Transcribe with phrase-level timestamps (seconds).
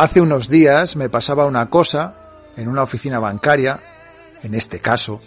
[0.00, 2.16] Hace unos días me pasaba una cosa
[2.56, 3.80] en una oficina bancaria,
[4.42, 5.20] en este caso,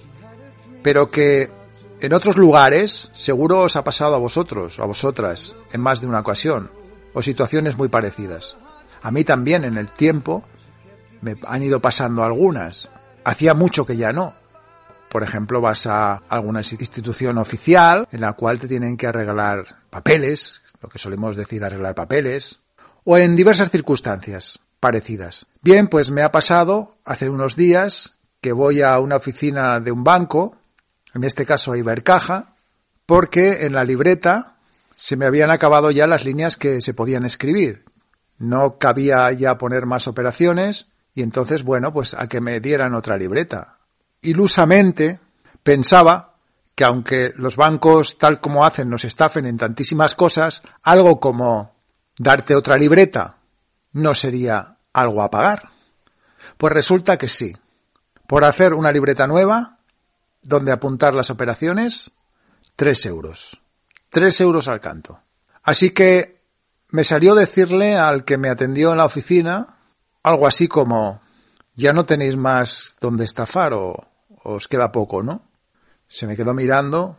[0.81, 1.51] pero que
[2.01, 6.21] en otros lugares seguro os ha pasado a vosotros a vosotras en más de una
[6.21, 6.71] ocasión,
[7.13, 8.57] o situaciones muy parecidas.
[9.03, 10.43] A mí también en el tiempo
[11.21, 12.89] me han ido pasando algunas.
[13.25, 14.33] Hacía mucho que ya no.
[15.07, 20.63] Por ejemplo, vas a alguna institución oficial en la cual te tienen que arreglar papeles,
[20.81, 22.62] lo que solemos decir arreglar papeles,
[23.03, 25.45] o en diversas circunstancias parecidas.
[25.61, 30.03] Bien, pues me ha pasado hace unos días que voy a una oficina de un
[30.03, 30.57] banco,
[31.13, 32.55] en este caso a Ibercaja,
[33.05, 34.57] porque en la libreta
[34.95, 37.85] se me habían acabado ya las líneas que se podían escribir.
[38.37, 43.17] No cabía ya poner más operaciones y entonces, bueno, pues a que me dieran otra
[43.17, 43.77] libreta.
[44.21, 45.19] Ilusamente
[45.63, 46.35] pensaba
[46.75, 51.72] que aunque los bancos tal como hacen nos estafen en tantísimas cosas, algo como
[52.17, 53.37] darte otra libreta
[53.91, 55.69] no sería algo a pagar.
[56.57, 57.55] Pues resulta que sí.
[58.27, 59.79] Por hacer una libreta nueva,
[60.41, 62.11] donde apuntar las operaciones,
[62.75, 63.61] tres euros.
[64.09, 65.19] Tres euros al canto.
[65.63, 66.41] Así que
[66.89, 69.77] me salió decirle al que me atendió en la oficina
[70.21, 71.21] algo así como,
[71.75, 74.07] ya no tenéis más donde estafar o
[74.43, 75.43] os queda poco, ¿no?
[76.07, 77.17] Se me quedó mirando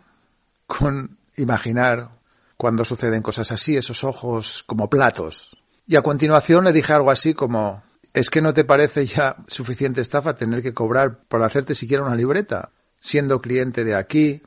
[0.67, 2.11] con imaginar
[2.57, 5.57] cuando suceden cosas así, esos ojos como platos.
[5.87, 7.83] Y a continuación le dije algo así como,
[8.13, 12.17] ¿es que no te parece ya suficiente estafa tener que cobrar por hacerte siquiera una
[12.17, 14.43] libreta, siendo cliente de aquí?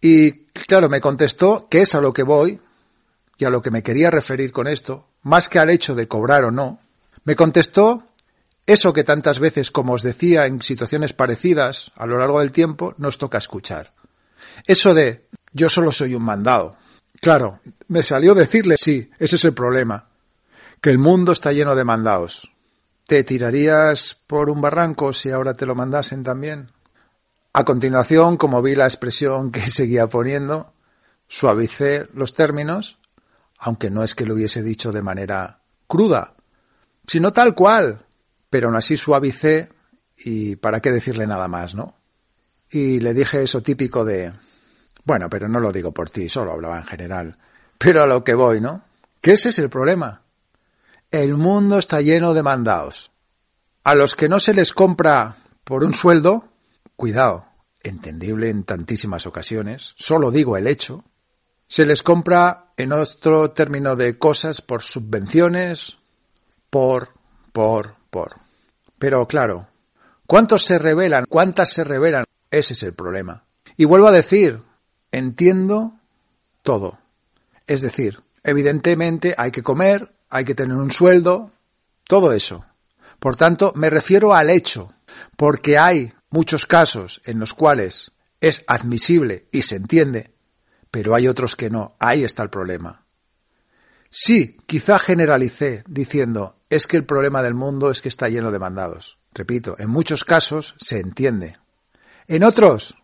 [0.00, 2.60] Y claro, me contestó que es a lo que voy
[3.38, 6.44] y a lo que me quería referir con esto, más que al hecho de cobrar
[6.44, 6.80] o no.
[7.24, 8.04] Me contestó
[8.66, 12.94] eso que tantas veces, como os decía, en situaciones parecidas a lo largo del tiempo,
[12.98, 13.94] nos toca escuchar.
[14.66, 16.76] Eso de yo solo soy un mandado,
[17.20, 20.08] Claro, me salió decirle sí, ese es el problema,
[20.80, 22.50] que el mundo está lleno de mandados.
[23.06, 26.70] ¿Te tirarías por un barranco si ahora te lo mandasen también?
[27.52, 30.72] A continuación, como vi la expresión que seguía poniendo,
[31.28, 32.98] suavicé los términos,
[33.58, 36.34] aunque no es que lo hubiese dicho de manera cruda,
[37.06, 38.06] sino tal cual,
[38.50, 39.68] pero aún así suavicé
[40.16, 41.96] y para qué decirle nada más, ¿no?
[42.70, 44.32] Y le dije eso típico de
[45.04, 47.38] bueno, pero no lo digo por ti, solo hablaba en general.
[47.78, 48.84] Pero a lo que voy, ¿no?
[49.20, 50.22] Que ese es el problema.
[51.10, 53.12] El mundo está lleno de mandados.
[53.84, 56.48] A los que no se les compra por un sueldo,
[56.96, 57.46] cuidado,
[57.82, 61.04] entendible en tantísimas ocasiones, solo digo el hecho,
[61.66, 65.98] se les compra en otro término de cosas por subvenciones,
[66.70, 67.10] por,
[67.52, 68.36] por, por.
[68.98, 69.68] Pero claro,
[70.26, 71.24] ¿cuántos se revelan?
[71.28, 72.24] ¿Cuántas se revelan?
[72.50, 73.44] Ese es el problema.
[73.76, 74.62] Y vuelvo a decir,
[75.12, 75.94] entiendo
[76.62, 76.98] todo.
[77.66, 81.52] Es decir, evidentemente hay que comer, hay que tener un sueldo,
[82.04, 82.64] todo eso.
[83.18, 84.92] Por tanto, me refiero al hecho,
[85.36, 90.34] porque hay muchos casos en los cuales es admisible y se entiende,
[90.90, 91.94] pero hay otros que no.
[92.00, 93.04] Ahí está el problema.
[94.10, 98.58] Sí, quizá generalicé diciendo es que el problema del mundo es que está lleno de
[98.58, 99.18] mandados.
[99.32, 101.56] Repito, en muchos casos se entiende.
[102.26, 102.96] En otros,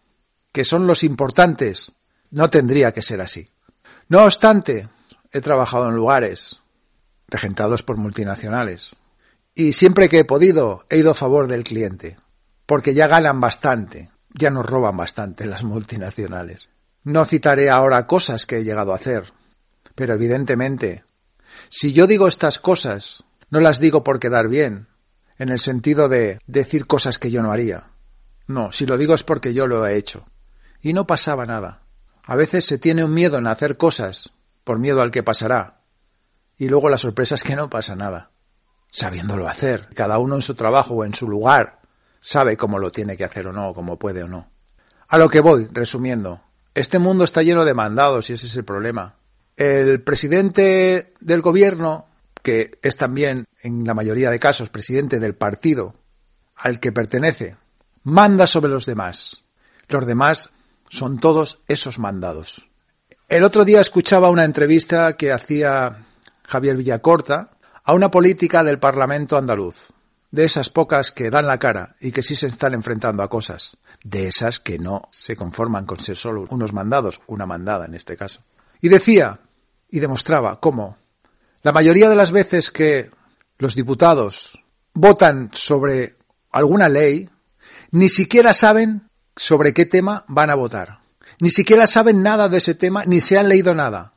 [0.53, 1.93] que son los importantes,
[2.31, 3.49] no tendría que ser así.
[4.09, 4.89] No obstante,
[5.33, 6.61] he trabajado en lugares
[7.29, 8.97] regentados por multinacionales
[9.55, 12.17] y siempre que he podido he ido a favor del cliente,
[12.65, 16.69] porque ya ganan bastante, ya nos roban bastante las multinacionales.
[17.05, 19.33] No citaré ahora cosas que he llegado a hacer,
[19.95, 21.05] pero evidentemente,
[21.69, 24.89] si yo digo estas cosas, no las digo por quedar bien,
[25.39, 27.91] en el sentido de decir cosas que yo no haría.
[28.47, 30.27] No, si lo digo es porque yo lo he hecho.
[30.81, 31.83] Y no pasaba nada.
[32.29, 35.81] A veces se tiene un miedo en hacer cosas por miedo al que pasará.
[36.59, 38.33] Y luego la sorpresa es que no pasa nada.
[38.91, 39.89] Sabiéndolo hacer.
[39.95, 41.81] Cada uno en su trabajo o en su lugar
[42.21, 44.51] sabe cómo lo tiene que hacer o no, cómo puede o no.
[45.09, 46.43] A lo que voy, resumiendo.
[46.75, 49.17] Este mundo está lleno de mandados y ese es el problema.
[49.57, 52.09] El presidente del gobierno,
[52.43, 55.95] que es también, en la mayoría de casos, presidente del partido
[56.57, 57.57] al que pertenece,
[58.03, 59.47] manda sobre los demás.
[59.89, 60.51] Los demás
[60.89, 62.69] son todos esos mandados.
[63.29, 66.05] El otro día escuchaba una entrevista que hacía
[66.45, 67.51] Javier Villacorta
[67.85, 69.93] a una política del Parlamento andaluz,
[70.31, 73.77] de esas pocas que dan la cara y que sí se están enfrentando a cosas,
[74.03, 78.17] de esas que no se conforman con ser solo unos mandados, una mandada en este
[78.17, 78.43] caso.
[78.81, 79.41] Y decía
[79.91, 80.99] y demostraba cómo
[81.63, 83.11] la mayoría de las veces que
[83.59, 84.65] los diputados
[84.95, 86.17] votan sobre
[86.51, 87.29] alguna ley,
[87.91, 89.08] ni siquiera saben
[89.39, 91.01] sobre qué tema van a votar.
[91.41, 94.15] Ni siquiera saben nada de ese tema, ni se han leído nada.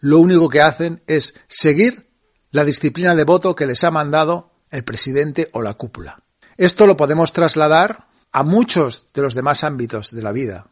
[0.00, 2.10] Lo único que hacen es seguir
[2.50, 6.22] la disciplina de voto que les ha mandado el presidente o la cúpula.
[6.56, 10.66] Esto lo podemos trasladar a muchos de los demás ámbitos de la vida.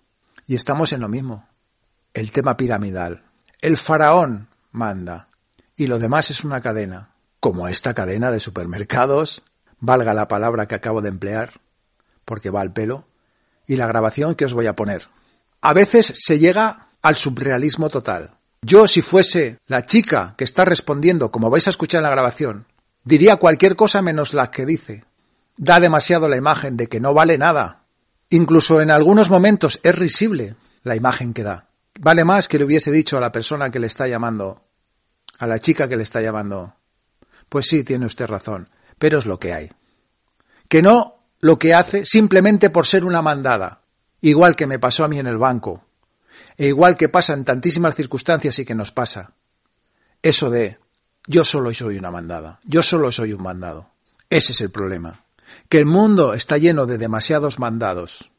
[0.47, 1.49] Y estamos en lo mismo.
[2.12, 3.25] El tema piramidal.
[3.61, 5.29] El faraón manda.
[5.77, 7.15] Y lo demás es una cadena.
[7.38, 9.43] Como esta cadena de supermercados,
[9.79, 11.61] valga la palabra que acabo de emplear,
[12.27, 13.06] porque va al pelo,
[13.70, 15.06] y la grabación que os voy a poner.
[15.61, 18.32] A veces se llega al surrealismo total.
[18.62, 22.67] Yo, si fuese la chica que está respondiendo, como vais a escuchar en la grabación,
[23.05, 25.05] diría cualquier cosa menos la que dice.
[25.56, 27.84] Da demasiado la imagen de que no vale nada.
[28.28, 31.69] Incluso en algunos momentos es risible la imagen que da.
[32.00, 34.64] Vale más que le hubiese dicho a la persona que le está llamando,
[35.38, 36.75] a la chica que le está llamando.
[37.49, 38.69] Pues sí, tiene usted razón,
[38.99, 39.70] pero es lo que hay.
[40.69, 43.81] Que no lo que hace simplemente por ser una mandada,
[44.21, 45.85] igual que me pasó a mí en el banco,
[46.57, 49.33] e igual que pasa en tantísimas circunstancias y que nos pasa.
[50.23, 50.79] Eso de
[51.27, 53.91] yo solo soy una mandada, yo solo soy un mandado.
[54.29, 55.25] Ese es el problema.
[55.69, 58.31] Que el mundo está lleno de demasiados mandados.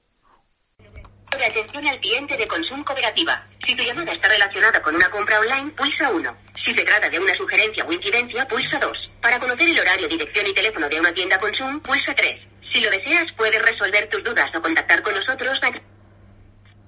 [1.32, 3.46] atención al cliente de Consum Cooperativa.
[3.66, 6.36] Si tu llamada está relacionada con una compra online, pulsa 1.
[6.64, 8.98] Si se trata de una sugerencia o incidencia, pulsa 2.
[9.22, 12.51] Para conocer el horario, dirección y teléfono de una tienda Consum, pulsa 3.
[12.74, 15.60] Si lo deseas, puedes resolver tus dudas o contactar con nosotros.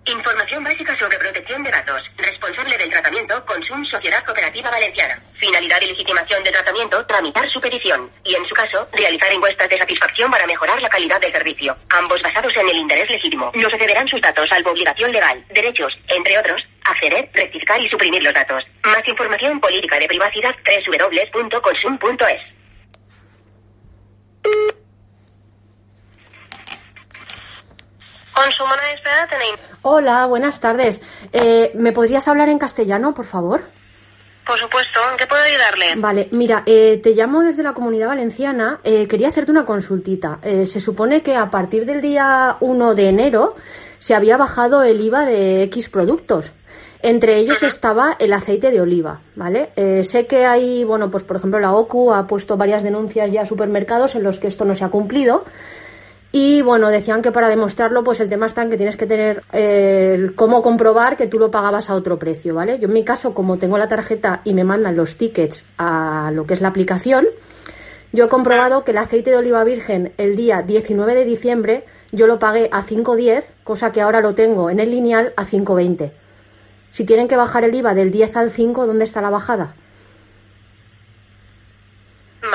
[0.05, 2.01] Información básica sobre protección de datos.
[2.17, 5.17] Responsable del tratamiento, Consum Sociedad Cooperativa Valenciana.
[5.39, 8.09] Finalidad y legitimación de tratamiento, tramitar su petición.
[8.25, 11.77] Y en su caso, realizar encuestas de satisfacción para mejorar la calidad del servicio.
[11.89, 13.51] Ambos basados en el interés legítimo.
[13.55, 18.33] No cederán sus datos, salvo obligación legal, derechos, entre otros, acceder, rectificar y suprimir los
[18.33, 18.63] datos.
[18.83, 22.53] Más información política de privacidad www.consum.es.
[29.29, 29.59] Tenéis.
[29.81, 31.01] Hola, buenas tardes.
[31.31, 33.65] Eh, ¿Me podrías hablar en castellano, por favor?
[34.45, 35.93] Por supuesto, ¿en qué puedo ayudarle?
[35.95, 38.79] Vale, mira, eh, te llamo desde la Comunidad Valenciana.
[38.83, 40.39] Eh, quería hacerte una consultita.
[40.41, 43.55] Eh, se supone que a partir del día 1 de enero
[43.99, 46.51] se había bajado el IVA de X productos.
[47.01, 49.71] Entre ellos estaba el aceite de oliva, ¿vale?
[49.75, 53.41] Eh, sé que hay, bueno, pues por ejemplo la OCU ha puesto varias denuncias ya
[53.41, 55.43] a supermercados en los que esto no se ha cumplido.
[56.35, 59.43] Y bueno, decían que para demostrarlo, pues el tema está en que tienes que tener
[59.53, 62.79] eh, cómo comprobar que tú lo pagabas a otro precio, ¿vale?
[62.79, 66.47] Yo en mi caso, como tengo la tarjeta y me mandan los tickets a lo
[66.47, 67.27] que es la aplicación,
[68.13, 72.25] yo he comprobado que el aceite de oliva virgen el día 19 de diciembre yo
[72.25, 76.13] lo pagué a 5.10, cosa que ahora lo tengo en el lineal a 5.20.
[76.89, 79.75] Si tienen que bajar el IVA del 10 al 5, ¿dónde está la bajada?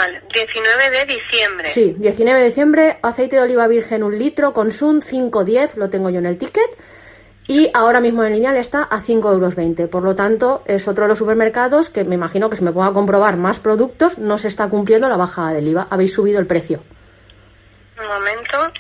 [0.08, 1.68] Vale, 19 de diciembre.
[1.68, 6.18] Sí, 19 de diciembre, aceite de oliva virgen un litro, Consum 5.10, lo tengo yo
[6.18, 6.70] en el ticket.
[7.46, 9.90] Y ahora mismo en lineal está a 5,20 euros.
[9.90, 12.92] Por lo tanto, es otro de los supermercados que me imagino que se me pueda
[12.92, 15.88] comprobar más productos, no se está cumpliendo la bajada del IVA.
[15.90, 16.82] Habéis subido el precio.
[17.98, 18.72] Un momento.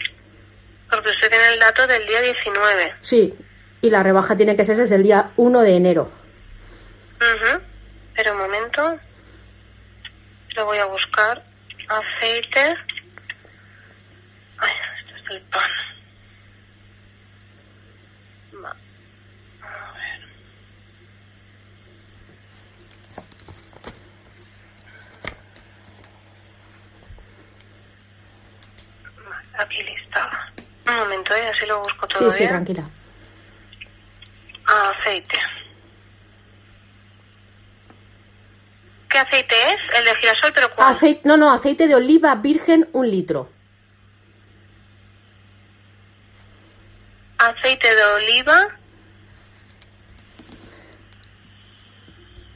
[0.90, 2.94] Porque usted tiene el dato del día 19.
[3.00, 3.34] Sí,
[3.80, 6.10] y la rebaja tiene que ser desde el día 1 de enero.
[7.20, 7.60] Ujú.
[8.14, 8.98] Pero un momento.
[10.58, 11.40] Lo voy a buscar.
[11.88, 12.74] Aceite.
[14.58, 15.70] Ay, esto es el pan.
[18.64, 18.70] Va.
[19.62, 20.20] A ver.
[29.58, 30.52] Aquí listaba.
[30.86, 31.48] Un momento, ¿eh?
[31.48, 32.50] así lo busco todo Sí, sí, bien.
[32.50, 32.88] tranquila.
[34.66, 35.38] Aceite.
[39.18, 39.98] ¿Qué aceite es?
[39.98, 40.92] El de girasol, pero ¿cuál?
[40.94, 43.48] Aceite, no, no, aceite de oliva virgen un litro.
[47.38, 48.68] Aceite de oliva.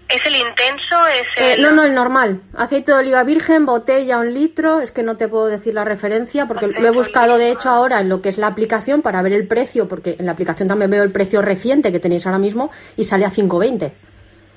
[0.09, 1.07] ¿Es el intenso?
[1.09, 1.62] ¿Es Eh, el...
[1.62, 2.42] no, no, el normal.
[2.57, 4.81] Aceite de oliva virgen, botella, un litro.
[4.81, 8.00] Es que no te puedo decir la referencia porque lo he buscado, de hecho, ahora
[8.00, 10.92] en lo que es la aplicación para ver el precio, porque en la aplicación también
[10.92, 14.12] veo el precio reciente que tenéis ahora mismo y sale a 5,20.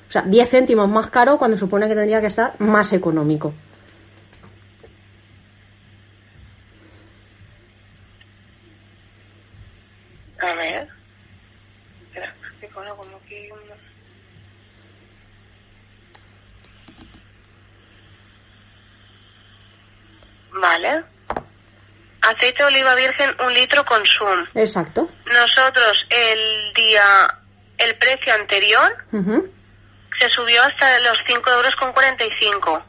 [0.08, 3.52] O sea, 10 céntimos más caro cuando supone que tendría que estar más económico.
[10.38, 10.88] A ver.
[12.14, 13.50] Espera, como que...
[20.52, 21.04] Vale.
[22.22, 24.44] Aceite de oliva virgen, un litro consum.
[24.54, 25.08] Exacto.
[25.26, 27.02] Nosotros el día,
[27.78, 29.55] el precio anterior Ujú.
[30.18, 32.82] Se subió hasta los 5 euros con 45.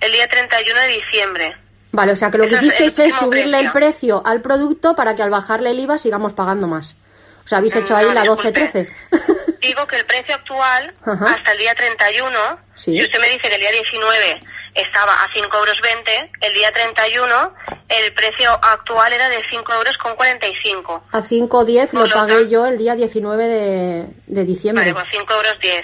[0.00, 1.56] El día 31 de diciembre.
[1.92, 4.20] Vale, o sea que lo que es hicisteis es subirle el precio.
[4.20, 6.96] precio al producto para que al bajarle el IVA sigamos pagando más.
[7.44, 8.70] O sea, habéis Mm, hecho ahí no, la disculpe.
[8.72, 9.58] 12-13.
[9.60, 11.24] Digo que el precio actual, Ajá.
[11.36, 12.38] hasta el día 31,
[12.74, 12.98] Sí.
[12.98, 14.40] si usted me dice que el día 19
[14.74, 17.54] estaba a 5 euros 20, el día 31
[17.88, 21.04] el precio actual era de 5 euros con 45.
[21.12, 24.92] A 5.10 lo pagué yo el día 19 de, de diciembre.
[24.92, 25.82] Vale, pues 5 euros 10.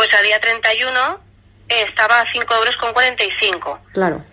[0.00, 0.98] Pues a día 31
[1.68, 3.80] eh, estaba a 5 euros con 45.
[3.92, 4.24] Claro,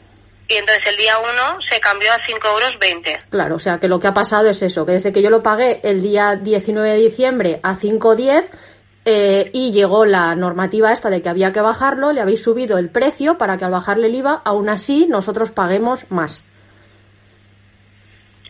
[0.48, 1.30] Y entonces el día 1
[1.70, 3.20] se cambió a 5 euros 20.
[3.30, 3.56] claro.
[3.56, 5.82] O sea que lo que ha pasado es eso, que desde que yo lo pagué
[5.84, 8.50] el día 19 de diciembre a 5.10
[9.04, 12.90] eh, y llegó la normativa esta de que había que bajarlo, le habéis subido el
[12.90, 16.46] precio para que al bajarle el IVA, aún así nosotros paguemos más.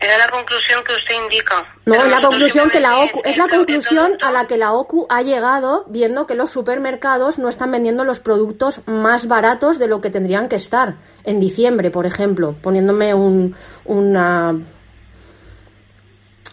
[0.00, 1.66] Era la conclusión que usted indica.
[1.84, 5.06] No, la nosotros conclusión que la OCU, es la conclusión a la que la OCU
[5.08, 10.00] ha llegado viendo que los supermercados no están vendiendo los productos más baratos de lo
[10.00, 10.96] que tendrían que estar.
[11.24, 14.56] En diciembre, por ejemplo, poniéndome un, una...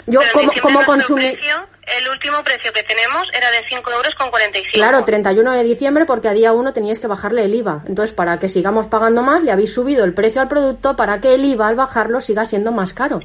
[0.07, 1.37] Yo como, como consumidor...
[1.85, 4.71] el último precio que tenemos era de 5 euros con 45.
[4.73, 7.83] Claro, 31 de diciembre porque a día 1 teníais que bajarle el IVA.
[7.87, 11.35] Entonces, para que sigamos pagando más, le habéis subido el precio al producto para que
[11.35, 13.19] el IVA al bajarlo siga siendo más caro.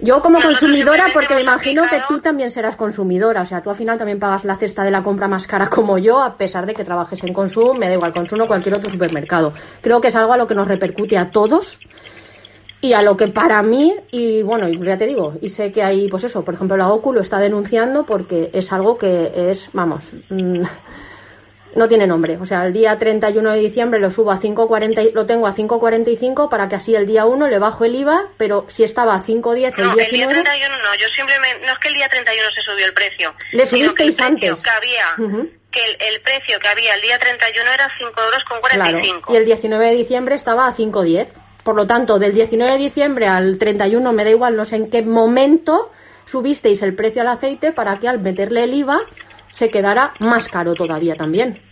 [0.00, 3.70] Yo como Nosotros consumidora, porque me imagino que tú también serás consumidora, o sea, tú
[3.70, 6.66] al final también pagas la cesta de la compra más cara como yo, a pesar
[6.66, 9.52] de que trabajes en Consum, me da igual Consum o cualquier otro supermercado.
[9.80, 11.80] Creo que es algo a lo que nos repercute a todos
[12.80, 15.82] y a lo que para mí, y bueno, y ya te digo, y sé que
[15.82, 19.70] hay, pues eso, por ejemplo, la OCU lo está denunciando porque es algo que es,
[19.72, 20.62] vamos, mm,
[21.76, 22.38] no tiene nombre.
[22.40, 25.52] O sea, el día 31 de diciembre lo subo a 5.40, y- lo tengo a
[25.54, 29.22] 5.45 para que así el día 1 le bajo el IVA, pero si estaba a
[29.22, 32.08] 5.10 el No, el día 19, 31 no, yo simplemente, no es que el día
[32.08, 33.34] 31 se subió el precio.
[33.52, 34.62] Le subisteis antes.
[34.62, 35.50] Que había, Ujú.
[35.70, 39.32] que el, el precio que había el día 31 era 5 euros con claro, 45.
[39.32, 41.26] y el 19 de diciembre estaba a 5.10.
[41.68, 44.88] Por lo tanto, del 19 de diciembre al 31 me da igual, no sé en
[44.88, 45.92] qué momento
[46.24, 49.00] subisteis el precio al aceite para que al meterle el IVA
[49.50, 51.62] se quedara más caro todavía también.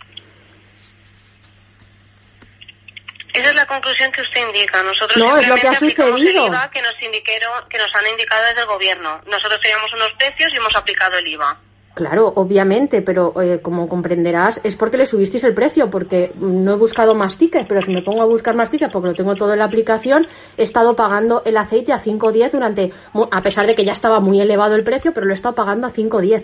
[3.33, 4.83] Esa es la conclusión que usted indica.
[4.83, 6.45] Nosotros No, es lo que ha sucedido.
[6.45, 9.19] el IVA que nos indicaron, que nos han indicado desde el gobierno.
[9.25, 11.59] Nosotros teníamos unos precios y hemos aplicado el IVA.
[11.97, 16.75] Claro, obviamente, pero eh, como comprenderás, es porque le subisteis el precio, porque no he
[16.75, 19.53] buscado más tickets, pero si me pongo a buscar más tickets, porque lo tengo todo
[19.53, 20.27] en la aplicación,
[20.57, 22.93] he estado pagando el aceite a 5.10 durante,
[23.31, 25.87] a pesar de que ya estaba muy elevado el precio, pero lo he estado pagando
[25.87, 26.43] a 5.10.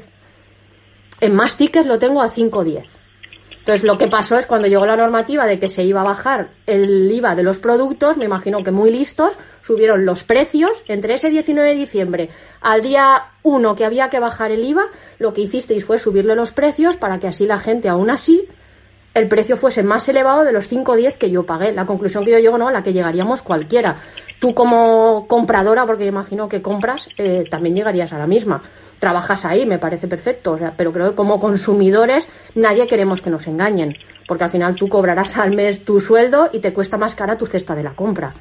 [1.21, 3.02] En más tickets lo tengo a 5.10.
[3.63, 6.49] Entonces, lo que pasó es cuando llegó la normativa de que se iba a bajar
[6.67, 11.29] el IVA de los productos, me imagino que muy listos, subieron los precios entre ese
[11.29, 12.29] 19 de diciembre
[12.59, 16.51] al día 1 que había que bajar el IVA, lo que hicisteis fue subirle los
[16.51, 18.49] precios para que así la gente, aún así,
[19.13, 21.71] el precio fuese más elevado de los 5.10 que yo pagué.
[21.71, 23.97] La conclusión que yo llego, no, a la que llegaríamos cualquiera.
[24.43, 28.61] Tú como compradora, porque imagino que compras, eh, también llegarías a la misma.
[28.99, 33.29] Trabajas ahí, me parece perfecto, o sea, pero creo que como consumidores nadie queremos que
[33.29, 33.95] nos engañen,
[34.27, 37.45] porque al final tú cobrarás al mes tu sueldo y te cuesta más cara tu
[37.45, 38.33] cesta de la compra.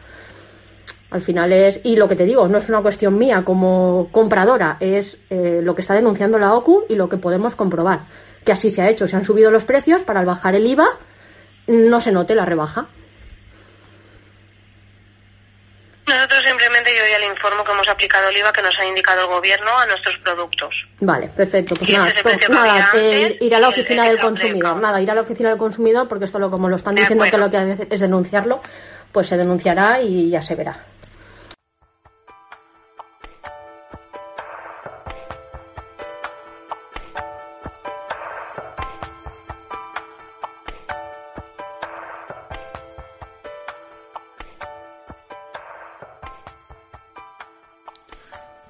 [1.12, 4.78] Al final es, y lo que te digo, no es una cuestión mía como compradora,
[4.80, 8.06] es eh, lo que está denunciando la OCU y lo que podemos comprobar.
[8.44, 10.88] Que así se ha hecho, se han subido los precios para al bajar el IVA
[11.68, 12.88] no se note la rebaja.
[16.14, 19.20] Nosotros simplemente yo ya le informo que hemos aplicado el IVA que nos ha indicado
[19.22, 20.74] el gobierno a nuestros productos.
[21.00, 21.74] Vale, perfecto.
[21.76, 24.02] Pues nada, este es to- el precio que nada, eh, antes ir a la oficina
[24.06, 24.76] el del consumidor.
[24.76, 27.38] Nada, ir a la oficina del consumidor porque esto lo como lo están diciendo que
[27.38, 28.60] lo que hace es denunciarlo,
[29.10, 30.84] pues se denunciará y ya se verá.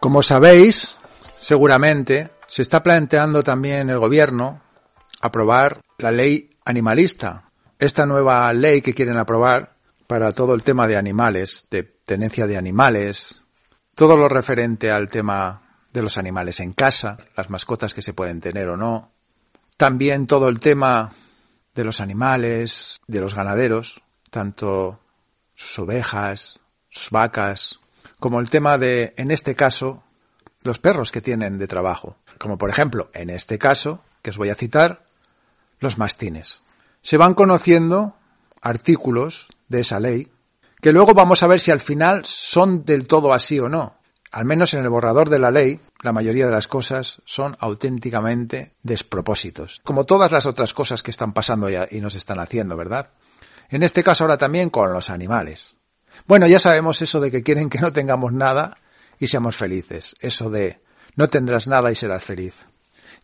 [0.02, 0.98] Como sabéis,
[1.38, 4.60] seguramente, se está planteando también el gobierno
[5.20, 7.52] aprobar la ley animalista.
[7.78, 9.76] Esta nueva ley que quieren aprobar
[10.08, 13.42] para todo el tema de animales, de tenencia de animales,
[13.94, 18.40] todo lo referente al tema de los animales en casa, las mascotas que se pueden
[18.40, 19.12] tener o no.
[19.76, 21.12] También todo el tema
[21.76, 24.98] de los animales, de los ganaderos, tanto
[25.54, 26.58] sus ovejas,
[26.90, 27.78] sus vacas,
[28.22, 30.04] como el tema de, en este caso,
[30.62, 32.18] los perros que tienen de trabajo.
[32.38, 35.06] Como por ejemplo, en este caso, que os voy a citar,
[35.80, 36.62] los mastines.
[37.02, 38.14] Se van conociendo
[38.60, 40.30] artículos de esa ley
[40.80, 43.96] que luego vamos a ver si al final son del todo así o no.
[44.30, 48.76] Al menos en el borrador de la ley, la mayoría de las cosas son auténticamente
[48.84, 49.80] despropósitos.
[49.82, 53.10] Como todas las otras cosas que están pasando y nos están haciendo, ¿verdad?
[53.68, 55.74] En este caso ahora también con los animales.
[56.26, 58.78] Bueno, ya sabemos eso de que quieren que no tengamos nada
[59.18, 60.14] y seamos felices.
[60.20, 60.80] Eso de
[61.16, 62.54] no tendrás nada y serás feliz.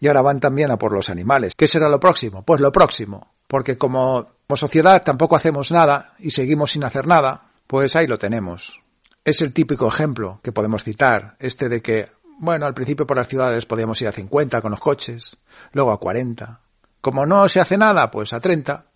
[0.00, 1.54] Y ahora van también a por los animales.
[1.56, 2.42] ¿Qué será lo próximo?
[2.44, 3.32] Pues lo próximo.
[3.46, 8.80] Porque como, sociedad tampoco hacemos nada y seguimos sin hacer nada, pues ahí lo tenemos.
[9.24, 13.28] Es el típico ejemplo que podemos citar, este de que, bueno, al principio por las
[13.28, 15.36] ciudades podíamos ir a 50 con los coches,
[15.72, 16.60] luego a 40.
[17.00, 18.86] Como no se hace nada, pues a 30.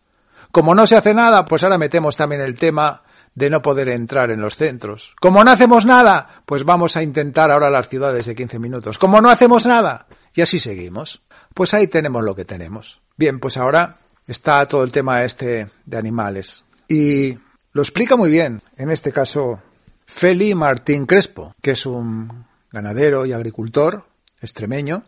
[0.50, 3.02] Como no se hace nada, pues ahora metemos también el tema
[3.34, 5.14] de no poder entrar en los centros.
[5.20, 8.98] Como no hacemos nada, pues vamos a intentar ahora las ciudades de 15 minutos.
[8.98, 11.22] Como no hacemos nada, y así seguimos.
[11.54, 13.00] Pues ahí tenemos lo que tenemos.
[13.16, 16.64] Bien, pues ahora está todo el tema este de animales.
[16.88, 17.38] Y
[17.72, 19.62] lo explica muy bien, en este caso,
[20.06, 24.06] Feli Martín Crespo, que es un ganadero y agricultor
[24.40, 25.04] extremeño.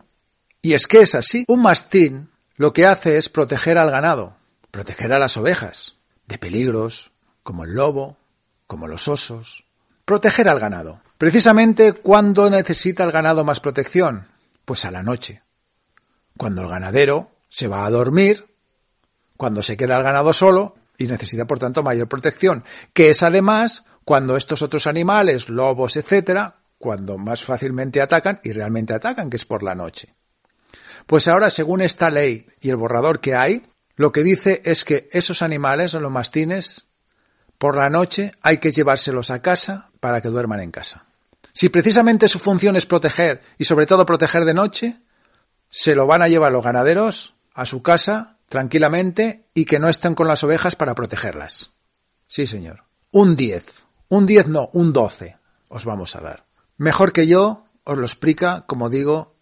[0.61, 1.45] Y es que es así.
[1.47, 4.37] Un mastín lo que hace es proteger al ganado,
[4.71, 7.11] proteger a las ovejas de peligros,
[7.45, 8.17] como el lobo,
[8.65, 9.65] como los osos.
[10.03, 11.01] Proteger al ganado.
[11.19, 14.27] Precisamente cuando necesita el ganado más protección,
[14.65, 15.43] pues a la noche.
[16.37, 18.47] Cuando el ganadero se va a dormir,
[19.37, 23.83] cuando se queda el ganado solo y necesita por tanto mayor protección, que es además
[24.03, 29.45] cuando estos otros animales, lobos, etcétera, cuando más fácilmente atacan y realmente atacan, que es
[29.45, 30.15] por la noche.
[31.05, 35.07] Pues ahora, según esta ley y el borrador que hay, lo que dice es que
[35.11, 36.84] esos animales, los mastines,
[37.65, 41.07] por la noche hay que llevárselos a casa para que duerman en casa.
[41.51, 45.01] Si precisamente su función es proteger y sobre todo proteger de noche,
[45.67, 50.13] se lo van a llevar los ganaderos a su casa tranquilamente y que no estén
[50.13, 51.71] con las ovejas para protegerlas.
[52.27, 52.83] Sí, señor.
[53.09, 53.87] Un 10.
[54.09, 56.45] Un 10 no, un 12 os vamos a dar.
[56.77, 59.33] Mejor que yo os lo explica, como digo,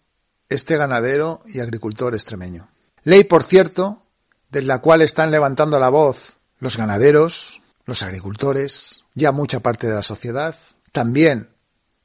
[0.48, 2.70] este ganadero y agricultor extremeño.
[3.02, 4.06] Ley, por cierto,
[4.48, 9.94] de la cual están levantando la voz los ganaderos, los agricultores, ya mucha parte de
[9.94, 10.56] la sociedad,
[10.92, 11.50] también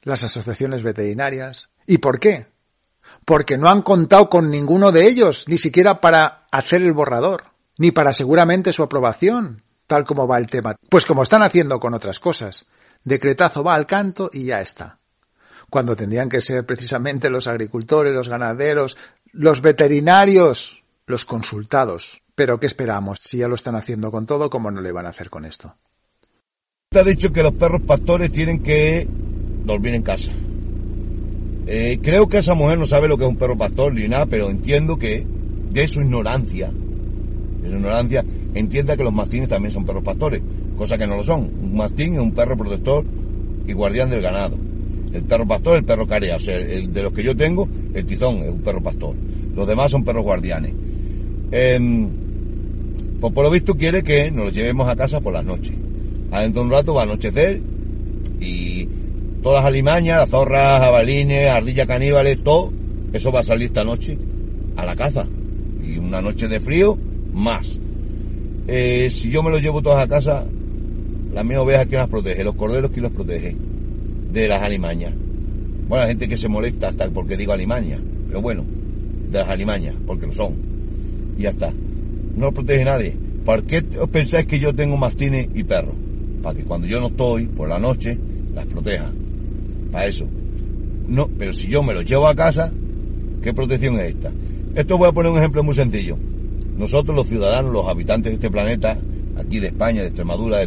[0.02, 1.70] las asociaciones veterinarias.
[1.86, 2.48] ¿Y por qué?
[3.24, 7.44] Porque no han contado con ninguno de ellos, ni siquiera para hacer el borrador,
[7.78, 10.76] ni para seguramente su aprobación, tal como va el tema.
[10.88, 12.66] Pues como están haciendo con otras cosas.
[13.02, 14.98] Decretazo va al canto y ya está.
[15.70, 18.96] Cuando tendrían que ser precisamente los agricultores, los ganaderos,
[19.32, 23.20] los veterinarios, los consultados, pero ¿qué esperamos?
[23.20, 25.74] Si ya lo están haciendo con todo, ¿cómo no le van a hacer con esto?
[26.92, 29.06] ha dicho que los perros pastores tienen que
[29.64, 30.32] dormir en casa.
[31.68, 34.26] Eh, creo que esa mujer no sabe lo que es un perro pastor ni nada,
[34.26, 35.24] pero entiendo que
[35.70, 36.68] de su ignorancia,
[37.62, 40.42] de su ignorancia, entienda que los mastines también son perros pastores,
[40.76, 41.48] cosa que no lo son.
[41.62, 43.04] Un mastín es un perro protector
[43.68, 44.56] y guardián del ganado.
[45.12, 47.68] El perro pastor es el perro carea, o sea, el de los que yo tengo,
[47.94, 49.14] el tizón es un perro pastor.
[49.54, 50.72] Los demás son perros guardianes.
[51.50, 55.74] Pues por lo visto quiere que nos lo llevemos a casa por las noches.
[56.30, 57.60] Adentro de un rato va a anochecer
[58.40, 58.88] y
[59.42, 62.72] todas las alimañas, las zorras, jabalines, ardillas caníbales, todo,
[63.12, 64.16] eso va a salir esta noche
[64.76, 65.26] a la caza.
[65.84, 66.96] Y una noche de frío,
[67.34, 67.70] más.
[68.68, 70.44] Eh, si yo me los llevo todas a casa,
[71.34, 73.56] las mismas ovejas que las protege, los corderos que los protege
[74.32, 75.12] de las alimañas.
[75.88, 78.64] Bueno, la gente que se molesta hasta porque digo alimañas, pero bueno,
[79.30, 80.69] de las alimañas, porque lo son.
[81.40, 81.72] Y ya está
[82.36, 83.14] no protege nadie.
[83.44, 85.94] ¿Por qué pensáis que yo tengo mastines y perros?
[86.42, 88.16] Para que cuando yo no estoy, por la noche,
[88.54, 89.10] las proteja.
[89.92, 90.26] Para eso.
[91.08, 92.70] No, pero si yo me los llevo a casa,
[93.42, 94.30] ¿qué protección es esta?
[94.74, 96.16] Esto voy a poner un ejemplo muy sencillo.
[96.78, 98.96] Nosotros los ciudadanos, los habitantes de este planeta,
[99.36, 100.60] aquí de España, de Extremadura,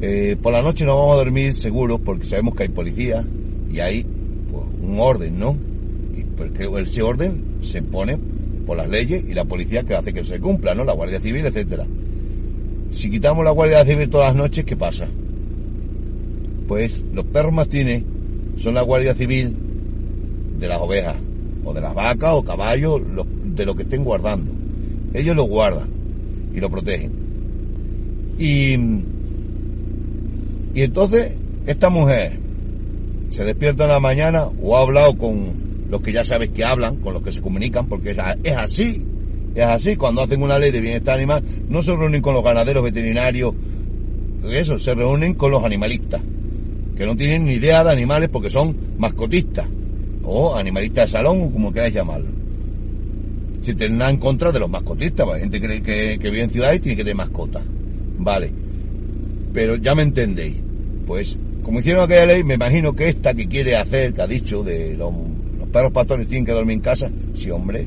[0.00, 3.24] eh, por la noche no vamos a dormir seguros porque sabemos que hay policía
[3.72, 4.04] y hay
[4.50, 5.56] pues, un orden, ¿no?
[6.16, 8.18] Y porque ese orden se pone
[8.66, 10.84] por las leyes y la policía que hace que se cumpla, ¿no?
[10.84, 11.86] La Guardia Civil, etcétera.
[12.92, 15.06] Si quitamos la Guardia Civil todas las noches, ¿qué pasa?
[16.66, 18.02] Pues los perros mastines
[18.58, 19.54] son la Guardia Civil
[20.58, 21.16] de las ovejas,
[21.64, 23.00] o de las vacas, o caballos,
[23.44, 24.50] de lo que estén guardando.
[25.14, 25.88] Ellos lo guardan
[26.54, 27.12] y lo protegen.
[28.38, 28.74] Y,
[30.74, 31.32] y entonces
[31.66, 32.32] esta mujer
[33.30, 36.96] se despierta en la mañana o ha hablado con los que ya sabes que hablan,
[36.96, 39.02] con los que se comunican, porque es, así.
[39.54, 42.84] Es así, cuando hacen una ley de bienestar animal, no se reúnen con los ganaderos
[42.84, 43.54] veterinarios,
[44.50, 46.20] eso, se reúnen con los animalistas,
[46.96, 49.66] que no tienen ni idea de animales porque son mascotistas,
[50.24, 52.28] o animalistas de salón, o como queráis llamarlo.
[53.62, 56.78] Si tendrán en contra de los mascotistas, hay gente que, que, que vive en ciudades
[56.78, 57.62] y tiene que tener mascotas.
[58.18, 58.50] Vale.
[59.52, 60.56] Pero ya me entendéis.
[61.06, 64.62] Pues, como hicieron aquella ley, me imagino que esta que quiere hacer, que ha dicho
[64.62, 65.12] de los,
[65.72, 67.86] los pastores tienen que dormir en casa, sí, hombre,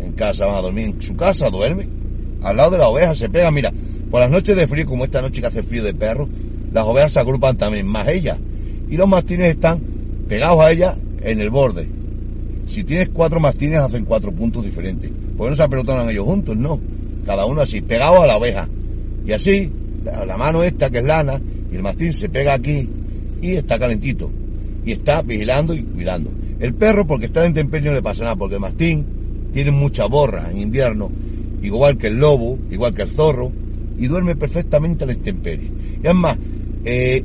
[0.00, 1.88] en casa van a dormir, en su casa duerme.
[2.42, 3.72] Al lado de la oveja se pega, mira,
[4.10, 6.28] por las noches de frío, como esta noche que hace frío de perro,
[6.72, 8.38] las ovejas se agrupan también, más ellas.
[8.88, 9.80] Y los mastines están
[10.28, 11.88] pegados a ellas en el borde.
[12.66, 15.10] Si tienes cuatro mastines, hacen cuatro puntos diferentes.
[15.36, 16.78] Porque no se apelotonan ellos juntos, no.
[17.24, 18.68] Cada uno así, pegado a la oveja.
[19.26, 19.70] Y así,
[20.04, 21.40] la mano esta que es lana,
[21.72, 22.88] y el mastín se pega aquí
[23.42, 24.30] y está calentito.
[24.84, 26.30] Y está vigilando y cuidando.
[26.58, 29.04] El perro, porque está en temperio, no le pasa nada, porque el mastín
[29.52, 31.10] tiene mucha borra en invierno,
[31.62, 33.50] igual que el lobo, igual que el zorro,
[33.98, 35.70] y duerme perfectamente a la intemperie.
[36.02, 36.38] Y además,
[36.84, 37.22] eh,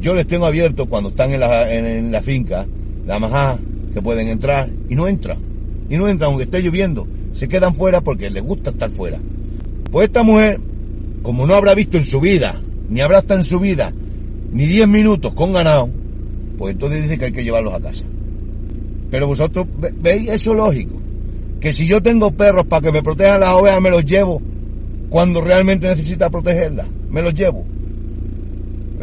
[0.00, 2.66] yo les tengo abierto cuando están en la, en, la finca,
[3.06, 3.58] la majá,
[3.94, 5.38] que pueden entrar, y no entran.
[5.88, 7.06] Y no entran, aunque esté lloviendo.
[7.34, 9.18] Se quedan fuera porque les gusta estar fuera.
[9.90, 10.58] Pues esta mujer
[11.22, 13.92] como no habrá visto en su vida, ni habrá estado en su vida,
[14.52, 15.88] ni 10 minutos con ganado,
[16.58, 18.04] pues entonces dice que hay que llevarlos a casa.
[19.12, 19.66] Pero vosotros
[20.00, 20.98] veis eso lógico.
[21.60, 24.40] Que si yo tengo perros para que me protejan las ovejas, me los llevo
[25.10, 26.86] cuando realmente necesita protegerlas.
[27.10, 27.62] Me los llevo.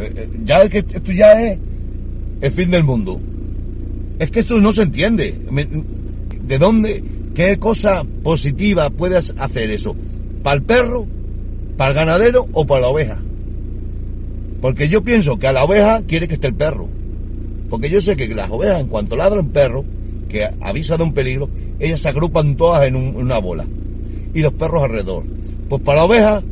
[0.00, 1.58] Eh, eh, ya es que esto ya es
[2.40, 3.20] el fin del mundo.
[4.18, 5.32] Es que esto no se entiende.
[6.42, 7.04] ¿De dónde?
[7.32, 9.94] ¿Qué cosa positiva puedes hacer eso?
[10.42, 11.06] ¿Para el perro?
[11.76, 13.18] ¿Para el ganadero o para la oveja?
[14.60, 16.88] Porque yo pienso que a la oveja quiere que esté el perro.
[17.70, 19.84] Porque yo sé que las ovejas, en cuanto ladran perro,
[20.30, 23.66] que avisa de un peligro, ellas se agrupan todas en, una bola.
[24.32, 25.24] Y los perros alrededor.
[25.68, 26.42] Pues para la oveja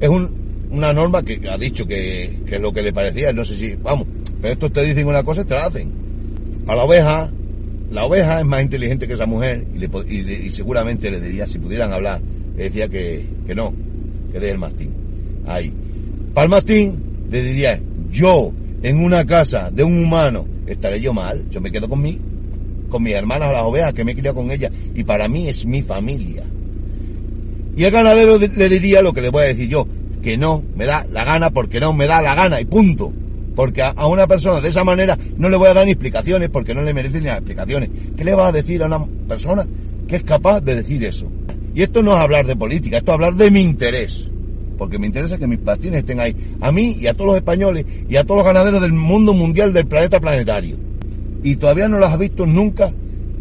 [0.00, 0.08] es
[0.70, 3.32] una norma que ha dicho que, es lo que le parecía.
[3.32, 4.06] No sé si, vamos,
[4.40, 5.90] pero estos te dicen una cosa y te la hacen.
[6.66, 7.30] Para la oveja,
[7.90, 9.64] la oveja es más inteligente que esa mujer
[10.08, 12.20] y, seguramente le diría, si pudieran hablar,
[12.56, 13.72] le decía que, que no,
[14.30, 14.90] que deje el mastín.
[15.46, 15.72] Ahí.
[16.34, 16.96] Para el mastín,
[17.30, 17.80] le diría,
[18.12, 21.44] yo, en una casa de un humano, estaré yo mal.
[21.50, 22.18] Yo me quedo con mí,
[22.88, 25.66] con mis hermanas las ovejas, que me he criado con ellas, y para mí es
[25.66, 26.44] mi familia.
[27.76, 29.86] Y el ganadero le diría lo que le voy a decir yo,
[30.22, 33.12] que no me da la gana porque no me da la gana, y punto.
[33.54, 36.74] Porque a, una persona de esa manera no le voy a dar ni explicaciones porque
[36.74, 37.90] no le merece ni las explicaciones.
[38.16, 39.66] ¿Qué le va a decir a una persona
[40.06, 41.26] que es capaz de decir eso?
[41.74, 44.30] Y esto no es hablar de política, esto es hablar de mi interés.
[44.76, 46.36] Porque me interesa que mis pastines estén ahí.
[46.60, 49.72] A mí y a todos los españoles y a todos los ganaderos del mundo mundial,
[49.72, 50.87] del planeta planetario.
[51.42, 52.92] Y todavía no las has visto nunca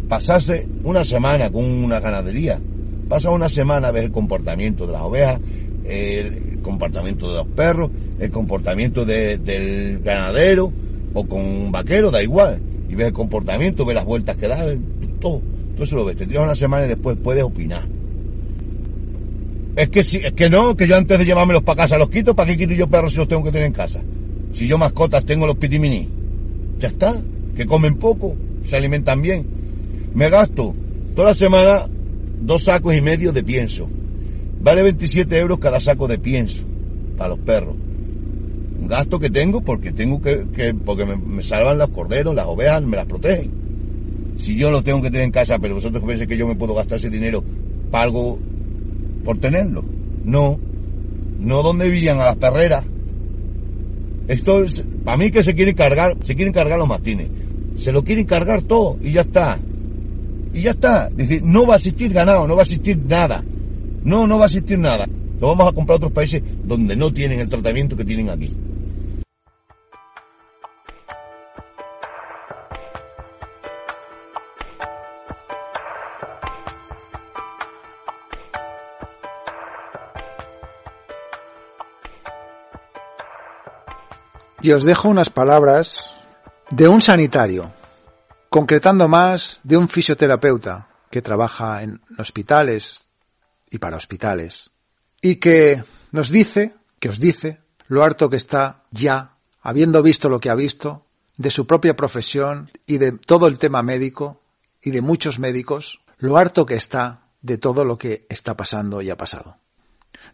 [0.07, 2.59] pasarse una semana con una ganadería.
[3.09, 5.39] Pasa una semana, ves el comportamiento de las ovejas,
[5.85, 10.71] el comportamiento de los perros, el comportamiento del ganadero
[11.13, 12.59] o con un vaquero, da igual.
[12.89, 14.65] Y ves el comportamiento, ves las vueltas que da,
[15.19, 15.41] todo.
[15.75, 16.17] Todo eso lo ves.
[16.17, 17.83] Te tiras una semana y después puedes opinar.
[19.75, 22.35] Es que si, es que no, que yo antes de llevármelos para casa los quito,
[22.35, 23.99] ¿para qué quito yo perros si los tengo que tener en casa?
[24.53, 26.09] Si yo mascotas tengo los pitimini.
[26.79, 27.15] Ya está,
[27.57, 29.43] que comen poco, se alimentan bien.
[30.13, 30.75] Me gasto
[31.15, 31.87] toda la semana
[32.39, 33.89] dos sacos y medio de pienso.
[34.61, 36.61] Vale 27 euros cada saco de pienso
[37.17, 37.75] para los perros.
[38.79, 42.83] Un gasto que tengo porque tengo que, que porque me, salvan los corderos, las ovejas,
[42.83, 43.49] me las protegen.
[44.39, 46.75] Si yo los tengo que tener en casa, pero vosotros pensáis que yo me puedo
[46.75, 47.43] gastar ese dinero
[47.89, 48.37] para algo
[49.25, 49.83] por tenerlo.
[50.23, 50.59] No,
[51.39, 52.83] no donde vivían a las perreras.
[54.27, 57.29] Esto es, para mí que se quieren cargar, se quieren cargar los mastines.
[57.77, 59.57] Se lo quieren cargar todo y ya está.
[60.53, 61.09] Y ya está.
[61.09, 63.43] Dice, no va a existir ganado, no va a existir nada.
[64.03, 65.07] No, no va a existir nada.
[65.39, 68.51] Lo vamos a comprar a otros países donde no tienen el tratamiento que tienen aquí.
[84.61, 86.16] Y os dejo unas palabras
[86.69, 87.73] de un sanitario,
[88.49, 93.07] concretando más de un fisioterapeuta que trabaja en hospitales
[93.69, 94.71] y para hospitales,
[95.21, 100.39] y que nos dice, que os dice, lo harto que está ya, habiendo visto lo
[100.39, 101.05] que ha visto,
[101.37, 104.41] de su propia profesión y de todo el tema médico
[104.81, 109.09] y de muchos médicos, lo harto que está de todo lo que está pasando y
[109.09, 109.57] ha pasado.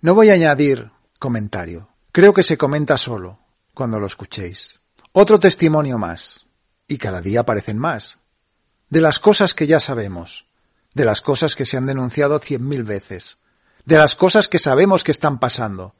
[0.02, 1.89] No voy a añadir comentario.
[2.12, 3.39] Creo que se comenta solo
[3.74, 4.83] cuando lo escuchéis.
[5.15, 6.47] Otro testimonio más.
[6.88, 8.17] Y cada día aparecen más.
[8.89, 10.47] De las cosas que ya sabemos.
[10.95, 13.38] De las cosas que se han denunciado cien mil veces.
[13.86, 15.93] De las cosas que sabemos que están pasando.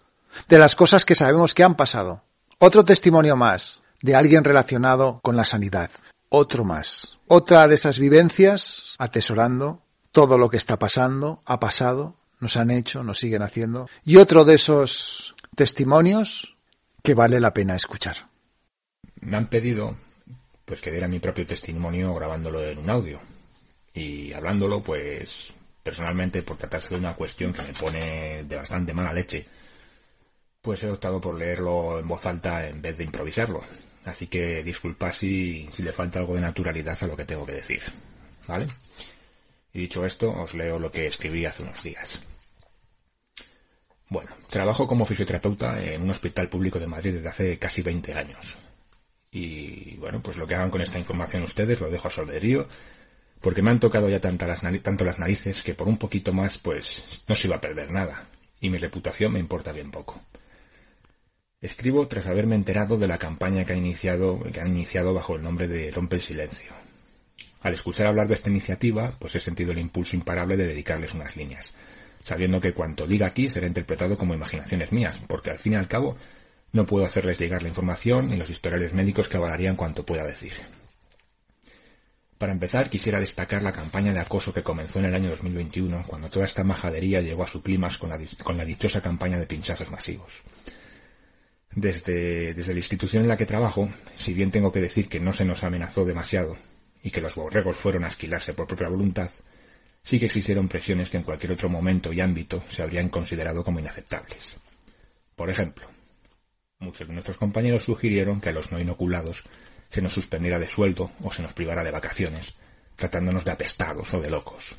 [0.50, 2.24] De las cosas que sabemos que han pasado.
[2.58, 5.92] Otro testimonio más de alguien relacionado con la sanidad.
[6.30, 7.20] Otro más.
[7.28, 13.04] Otra de esas vivencias atesorando todo lo que está pasando, ha pasado, nos han hecho,
[13.04, 13.90] nos siguen haciendo.
[14.04, 16.58] Y otro de esos testimonios
[17.04, 18.33] que vale la pena escuchar.
[19.26, 19.96] Me han pedido
[20.66, 23.20] pues que diera mi propio testimonio grabándolo en un audio
[23.94, 29.14] y hablándolo pues personalmente por tratarse de una cuestión que me pone de bastante mala
[29.14, 29.46] leche
[30.62, 33.62] pues he optado por leerlo en voz alta en vez de improvisarlo
[34.06, 37.54] así que disculpa si, si le falta algo de naturalidad a lo que tengo que
[37.54, 37.82] decir
[38.48, 38.68] ¿vale?
[39.74, 42.22] y dicho esto os leo lo que escribí hace unos días
[44.10, 48.58] bueno, trabajo como fisioterapeuta en un hospital público de Madrid desde hace casi 20 años.
[49.34, 52.68] Y bueno, pues lo que hagan con esta información ustedes lo dejo a solderío,
[53.42, 56.58] porque me han tocado ya tanto las, tanto las narices que por un poquito más
[56.60, 58.24] pues no se iba a perder nada,
[58.62, 60.22] y mi reputación me importa bien poco.
[61.60, 65.42] Escribo tras haberme enterado de la campaña que ha iniciado, que han iniciado bajo el
[65.42, 66.72] nombre de Rompe el Silencio.
[67.62, 71.38] Al escuchar hablar de esta iniciativa, pues he sentido el impulso imparable de dedicarles unas
[71.38, 71.74] líneas
[72.24, 75.88] sabiendo que cuanto diga aquí será interpretado como imaginaciones mías, porque al fin y al
[75.88, 76.16] cabo
[76.74, 80.54] no puedo hacerles llegar la información ni los historiales médicos que avalarían cuanto pueda decir.
[82.40, 86.30] Para empezar, quisiera destacar la campaña de acoso que comenzó en el año 2021, cuando
[86.30, 87.90] toda esta majadería llegó a su la,
[88.44, 90.42] con la dichosa campaña de pinchazos masivos.
[91.72, 95.32] Desde, desde la institución en la que trabajo, si bien tengo que decir que no
[95.32, 96.58] se nos amenazó demasiado
[97.04, 99.30] y que los borregos fueron a esquilarse por propia voluntad,
[100.04, 103.80] sí que existieron presiones que en cualquier otro momento y ámbito se habrían considerado como
[103.80, 104.58] inaceptables.
[105.36, 105.88] Por ejemplo,
[106.84, 109.44] muchos de nuestros compañeros sugirieron que a los no inoculados
[109.90, 112.54] se nos suspendiera de sueldo o se nos privara de vacaciones,
[112.96, 114.76] tratándonos de apestados o de locos.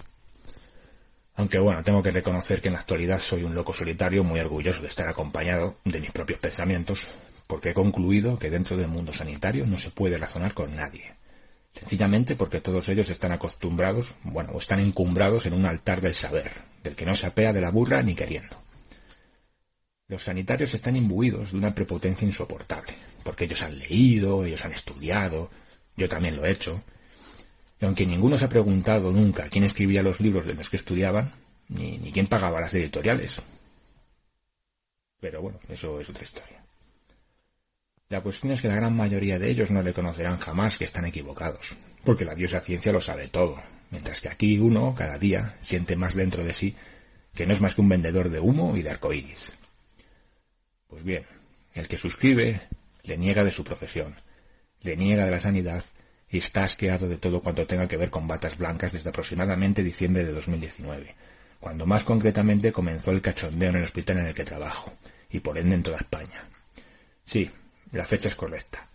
[1.36, 4.82] Aunque bueno, tengo que reconocer que en la actualidad soy un loco solitario muy orgulloso
[4.82, 7.06] de estar acompañado de mis propios pensamientos,
[7.48, 11.16] porque he concluido que dentro del mundo sanitario no se puede razonar con nadie,
[11.74, 16.50] Sencillamente porque todos ellos están acostumbrados, bueno, o están encumbrados en un altar del saber,
[16.82, 18.56] del que no se apea de la burra ni queriendo.
[20.06, 25.50] Los sanitarios están imbuidos de una prepotencia insoportable, porque ellos han leído, ellos han estudiado,
[25.96, 26.82] yo también lo he hecho,
[27.80, 31.32] y aunque ninguno se ha preguntado nunca quién escribía los libros de los que estudiaban,
[31.68, 33.40] ni, quién pagaba las editoriales.
[35.20, 36.62] Pero bueno, eso es otra historia.
[38.10, 41.74] La cuestión es que la gran mayoría de ellos no reconocerán jamás que están equivocados,
[42.04, 43.56] porque la diosa ciencia lo sabe todo,
[43.90, 46.76] mientras que aquí uno, cada día, siente más dentro de sí
[47.34, 49.52] que no es más que un vendedor de humo y de arcoíris.
[50.94, 51.24] Pues bien,
[51.74, 52.60] el que suscribe
[53.02, 54.14] le niega de su profesión,
[54.82, 55.82] le niega de la sanidad
[56.30, 60.24] y está asqueado de todo cuanto tenga que ver con batas blancas desde aproximadamente diciembre
[60.24, 61.12] de 2019,
[61.58, 64.92] cuando más concretamente comenzó el cachondeo en el hospital en el que trabajo,
[65.30, 66.48] y por ende en toda España.
[67.24, 67.50] Sí,
[67.90, 68.86] la fecha es correcta.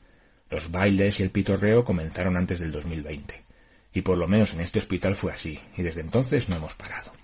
[0.50, 3.44] Los bailes y el pitorreo comenzaron antes del 2020.
[3.92, 7.19] Y por lo menos en este hospital fue así, y desde entonces no hemos parado.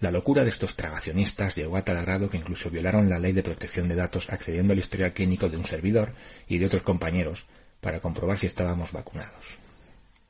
[0.00, 3.42] La locura de estos tragacionistas llegó a tal grado que incluso violaron la ley de
[3.42, 6.12] protección de datos accediendo al historial clínico de un servidor
[6.46, 7.46] y de otros compañeros
[7.80, 9.58] para comprobar si estábamos vacunados.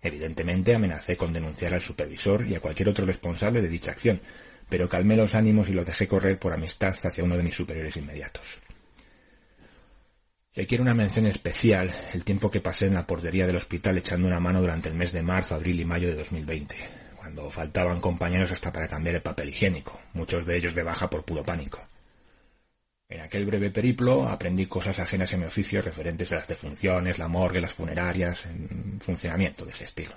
[0.00, 4.20] Evidentemente amenacé con denunciar al supervisor y a cualquier otro responsable de dicha acción,
[4.70, 7.96] pero calmé los ánimos y los dejé correr por amistad hacia uno de mis superiores
[7.96, 8.60] inmediatos.
[10.66, 14.40] Quiero una mención especial el tiempo que pasé en la portería del hospital echando una
[14.40, 16.74] mano durante el mes de marzo, abril y mayo de 2020,
[17.50, 21.44] faltaban compañeros hasta para cambiar el papel higiénico, muchos de ellos de baja por puro
[21.44, 21.80] pánico.
[23.08, 27.28] En aquel breve periplo aprendí cosas ajenas a mi oficio referentes a las defunciones, la
[27.28, 30.14] morgue, las funerarias, en funcionamiento de ese estilo.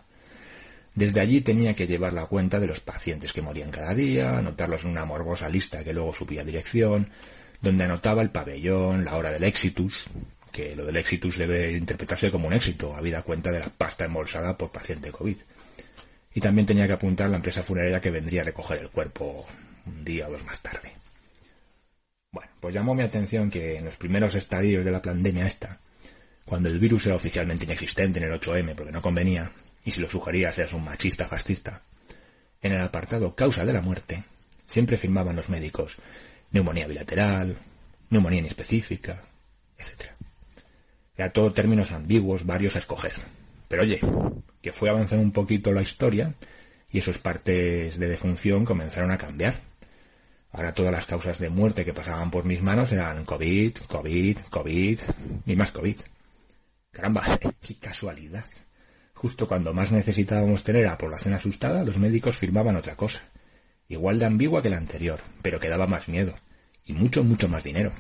[0.94, 4.84] Desde allí tenía que llevar la cuenta de los pacientes que morían cada día, anotarlos
[4.84, 7.08] en una morbosa lista que luego subía dirección,
[7.62, 10.04] donde anotaba el pabellón, la hora del exitus,
[10.52, 14.58] que lo del exitus debe interpretarse como un éxito, habida cuenta de la pasta embolsada
[14.58, 15.38] por paciente COVID.
[16.34, 19.46] Y también tenía que apuntar la empresa funeraria que vendría a recoger el cuerpo
[19.86, 20.92] un día o dos más tarde.
[22.32, 25.80] Bueno, pues llamó mi atención que en los primeros estadios de la pandemia esta,
[26.46, 29.52] cuando el virus era oficialmente inexistente en el 8M porque no convenía,
[29.84, 31.82] y si lo sugería seas un machista fascista,
[32.62, 34.24] en el apartado causa de la muerte,
[34.68, 35.98] siempre firmaban los médicos
[36.52, 37.58] neumonía bilateral,
[38.10, 39.24] neumonía inespecífica,
[39.78, 40.12] etc.
[41.16, 43.14] Era todo términos ambiguos, varios a escoger.
[43.72, 44.02] Pero oye,
[44.62, 46.36] que fue avanzando un poquito la historia
[46.92, 49.56] y esos partes de defunción comenzaron a cambiar.
[50.52, 55.00] Ahora todas las causas de muerte que pasaban por mis manos eran COVID, COVID, COVID
[55.46, 55.96] y más COVID.
[56.92, 57.24] Caramba,
[57.66, 58.46] qué casualidad.
[59.14, 63.24] Justo cuando más necesitábamos tener a la población asustada, los médicos firmaban otra cosa.
[63.88, 66.38] Igual de ambigua que la anterior, pero que daba más miedo.
[66.84, 67.94] Y mucho, mucho más dinero.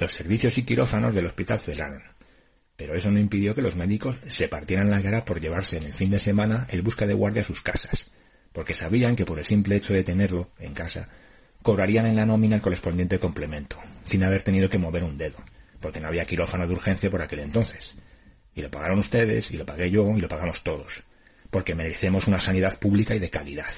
[0.00, 2.13] Los servicios y quirófanos del hospital cerraron.
[2.76, 5.92] Pero eso no impidió que los médicos se partieran la cara por llevarse en el
[5.92, 8.08] fin de semana el busca de guardia a sus casas,
[8.52, 11.08] porque sabían que por el simple hecho de tenerlo en casa,
[11.62, 15.38] cobrarían en la nómina el correspondiente complemento, sin haber tenido que mover un dedo,
[15.80, 17.94] porque no había quirófano de urgencia por aquel entonces.
[18.54, 21.04] Y lo pagaron ustedes, y lo pagué yo, y lo pagamos todos,
[21.50, 23.72] porque merecemos una sanidad pública y de calidad,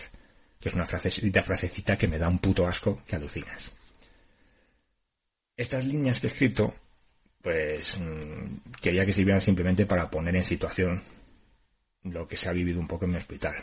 [0.60, 3.72] que es una frasecita, frasecita que me da un puto asco que alucinas.
[5.56, 6.74] Estas líneas que he escrito
[7.46, 11.00] pues mm, quería que sirvieran simplemente para poner en situación
[12.02, 13.54] lo que se ha vivido un poco en mi hospital.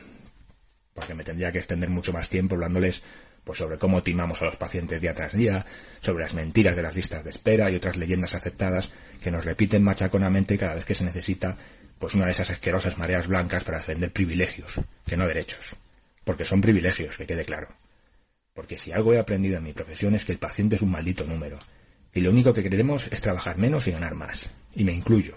[0.94, 3.04] Porque me tendría que extender mucho más tiempo hablándoles
[3.44, 5.66] pues sobre cómo timamos a los pacientes día tras día,
[6.00, 8.90] sobre las mentiras de las listas de espera y otras leyendas aceptadas
[9.22, 11.58] que nos repiten machaconamente cada vez que se necesita
[12.00, 15.76] pues una de esas asquerosas mareas blancas para defender privilegios, que no derechos.
[16.24, 17.68] Porque son privilegios, que quede claro.
[18.54, 21.26] Porque si algo he aprendido en mi profesión es que el paciente es un maldito
[21.26, 21.60] número,
[22.14, 24.50] y lo único que queremos es trabajar menos y ganar más.
[24.76, 25.36] Y me incluyo.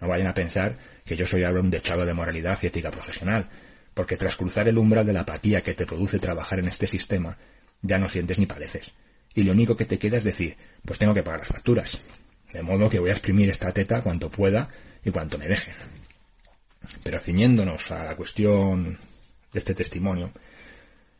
[0.00, 3.48] No vayan a pensar que yo soy ahora un dechado de moralidad y ética profesional,
[3.94, 7.36] porque tras cruzar el umbral de la apatía que te produce trabajar en este sistema,
[7.82, 8.92] ya no sientes ni padeces.
[9.34, 12.00] Y lo único que te queda es decir, pues tengo que pagar las facturas.
[12.52, 14.68] De modo que voy a exprimir esta teta cuanto pueda
[15.04, 15.74] y cuanto me dejen.
[17.02, 18.96] Pero ciñéndonos a la cuestión
[19.52, 20.32] de este testimonio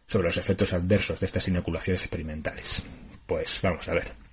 [0.06, 2.82] sobre los efectos adversos de estas inoculaciones experimentales.
[3.26, 4.23] Pues vamos a ver.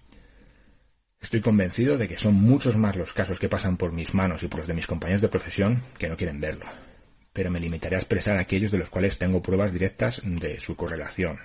[1.22, 4.48] Estoy convencido de que son muchos más los casos que pasan por mis manos y
[4.48, 6.66] por los de mis compañeros de profesión que no quieren verlo,
[7.32, 11.38] pero me limitaré a expresar aquellos de los cuales tengo pruebas directas de su correlación.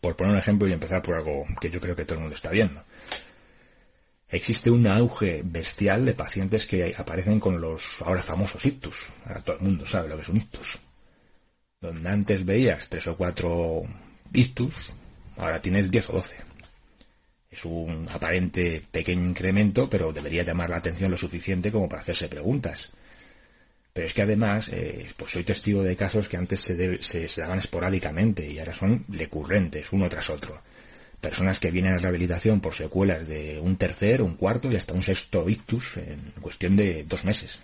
[0.00, 2.34] Por poner un ejemplo y empezar por algo que yo creo que todo el mundo
[2.34, 2.82] está viendo.
[4.30, 9.10] Existe un auge bestial de pacientes que aparecen con los ahora famosos ictus.
[9.26, 10.78] Ahora todo el mundo sabe lo que es un ictus.
[11.80, 13.82] Donde antes veías tres o cuatro
[14.32, 14.92] ictus,
[15.36, 16.36] ahora tienes diez o doce.
[17.50, 22.28] Es un aparente pequeño incremento, pero debería llamar la atención lo suficiente como para hacerse
[22.28, 22.90] preguntas.
[23.92, 27.58] Pero es que además, eh, pues soy testigo de casos que antes se, se, daban
[27.58, 30.60] esporádicamente y ahora son recurrentes, uno tras otro.
[31.20, 35.02] Personas que vienen a rehabilitación por secuelas de un tercer, un cuarto y hasta un
[35.02, 37.60] sexto ictus en cuestión de dos meses.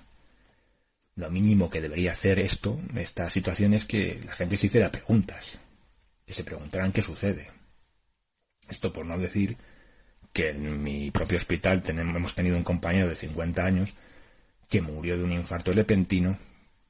[1.17, 5.59] Lo mínimo que debería hacer esto, esta situación, es que la gente se hiciera preguntas.
[6.27, 7.47] Que se preguntaran qué sucede.
[8.69, 9.57] Esto por no decir
[10.35, 13.95] que en mi propio hospital tenemos, hemos tenido un compañero de 50 años
[14.69, 16.37] que murió de un infarto repentino,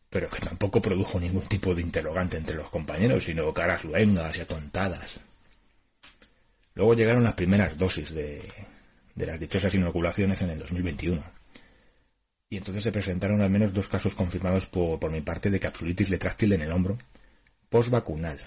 [0.09, 4.41] pero que tampoco produjo ningún tipo de interrogante entre los compañeros, sino caras luengas y
[4.41, 5.21] atontadas.
[6.75, 8.43] Luego llegaron las primeras dosis de,
[9.15, 11.23] de las dichosas inoculaciones en el 2021.
[12.49, 16.09] Y entonces se presentaron al menos dos casos confirmados por, por mi parte de capsulitis
[16.09, 16.97] retráctil en el hombro,
[17.69, 18.39] post-vacunal,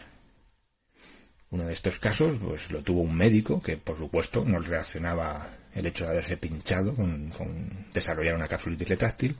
[1.51, 5.85] uno de estos casos pues lo tuvo un médico que por supuesto no reaccionaba el
[5.85, 7.31] hecho de haberse pinchado con,
[7.93, 9.35] desarrollar una capsulitis retráctil,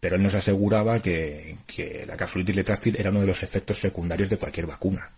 [0.00, 4.28] pero él nos aseguraba que, que la capsulitis retráctil era uno de los efectos secundarios
[4.28, 5.08] de cualquier vacuna.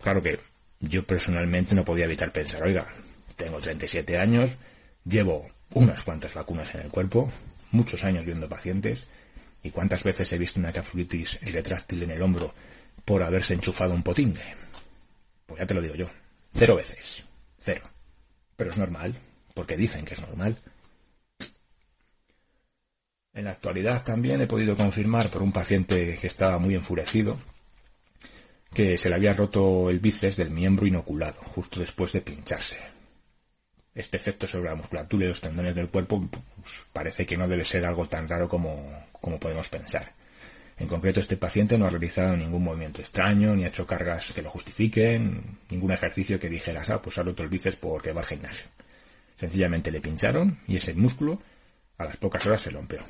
[0.00, 0.40] Claro que
[0.80, 2.86] yo personalmente no podía evitar pensar, oiga,
[3.36, 4.56] tengo 37 años,
[5.04, 7.30] llevo unas cuantas vacunas en el cuerpo,
[7.72, 9.06] muchos años viendo pacientes,
[9.62, 12.54] y cuántas veces he visto una capsulitis retráctil en el hombro
[13.04, 14.42] por haberse enchufado un potingue.
[15.48, 16.08] Pues ya te lo digo yo.
[16.52, 17.24] Cero veces.
[17.56, 17.82] Cero.
[18.54, 19.16] Pero es normal,
[19.54, 20.58] porque dicen que es normal.
[23.32, 27.38] En la actualidad también he podido confirmar por un paciente que estaba muy enfurecido
[28.74, 32.78] que se le había roto el bíceps del miembro inoculado justo después de pincharse.
[33.94, 37.64] Este efecto sobre la musculatura y los tendones del cuerpo pues, parece que no debe
[37.64, 40.12] ser algo tan raro como, como podemos pensar.
[40.78, 44.42] En concreto, este paciente no ha realizado ningún movimiento extraño, ni ha hecho cargas que
[44.42, 48.26] lo justifiquen, ningún ejercicio que dijeras, ah, pues ha roto el bíceps porque va al
[48.26, 48.68] gimnasio.
[49.36, 51.40] Sencillamente le pincharon y ese músculo
[51.98, 53.00] a las pocas horas se rompió.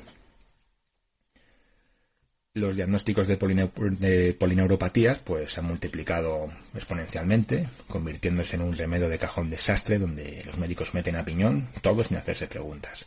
[2.55, 9.51] Los diagnósticos de, polineuropatías pues se han multiplicado exponencialmente, convirtiéndose en un remedio de cajón
[9.51, 13.05] desastre donde los médicos meten a piñón todos sin hacerse preguntas.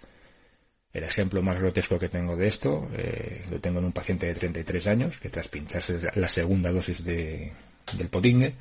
[0.92, 4.34] El ejemplo más grotesco que tengo de esto eh, lo tengo en un paciente de
[4.34, 7.52] 33 años que tras pincharse la segunda dosis de,
[7.96, 8.54] del potingue,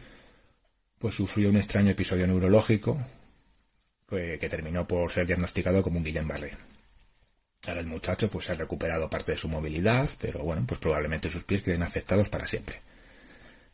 [0.97, 2.97] pues sufrió un extraño episodio neurológico
[4.07, 6.51] que, terminó por ser diagnosticado como un Guillain-Barré.
[7.67, 11.43] Ahora el muchacho pues ha recuperado parte de su movilidad, pero bueno, pues probablemente sus
[11.43, 12.81] pies queden afectados para siempre.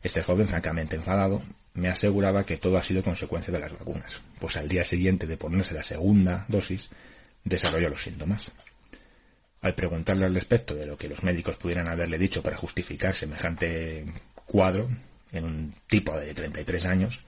[0.02, 1.42] Este joven, francamente enfadado,
[1.74, 5.36] me aseguraba que todo ha sido consecuencia de las vacunas, pues al día siguiente de
[5.36, 6.90] ponerse la segunda dosis,
[7.48, 8.52] desarrolló los síntomas.
[9.60, 14.04] Al preguntarle al respecto de lo que los médicos pudieran haberle dicho para justificar semejante
[14.46, 14.88] cuadro
[15.32, 17.22] en un tipo de 33 años,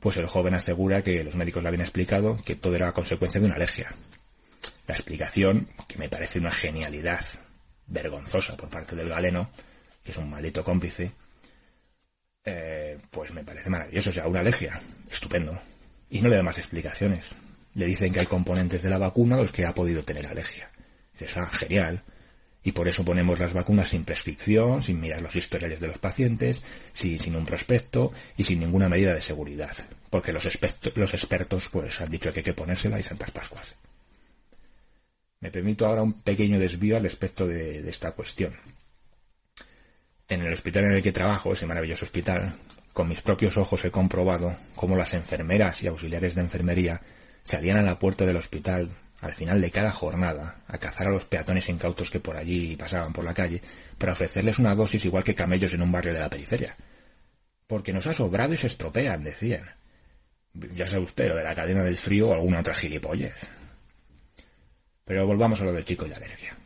[0.00, 3.46] pues el joven asegura que los médicos le habían explicado que todo era consecuencia de
[3.46, 3.94] una alergia.
[4.86, 7.24] La explicación, que me parece una genialidad
[7.86, 9.48] vergonzosa por parte del galeno,
[10.02, 11.12] que es un maldito cómplice,
[12.44, 14.10] eh, pues me parece maravilloso.
[14.10, 15.58] O sea, una alergia, estupendo.
[16.10, 17.36] Y no le da más explicaciones.
[17.74, 20.70] Le dicen que hay componentes de la vacuna los que ha podido tener alergia.
[21.12, 22.02] Dices, ah, genial.
[22.64, 26.62] Y por eso ponemos las vacunas sin prescripción, sin mirar los historiales de los pacientes,
[26.92, 29.74] sin, un prospecto y sin ninguna medida de seguridad.
[30.10, 30.46] Porque los,
[30.94, 33.74] los expertos pues han dicho que hay que ponérsela y Santas Pascuas.
[35.40, 38.54] Me permito ahora un pequeño desvío al respecto de esta cuestión.
[40.28, 42.54] En el hospital en el que trabajo, ese maravilloso hospital,
[42.92, 47.00] con mis propios ojos he comprobado cómo las enfermeras y auxiliares de enfermería
[47.44, 48.90] salían a la puerta del hospital
[49.22, 53.12] al final de cada jornada a cazar a los peatones incautos que por allí pasaban
[53.12, 53.62] por la calle
[53.96, 56.76] para ofrecerles una dosis igual que camellos en un barrio de la periferia.
[57.68, 59.64] Porque nos ha sobrado y se estropean, decían.
[60.74, 63.46] Ya sabe usted, lo de la cadena del frío o alguna otra gilipollez.
[65.04, 66.56] Pero volvamos a lo del chico y la alergia.